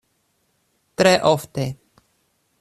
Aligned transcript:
Tre 1.01 1.13
ofte. 1.33 1.69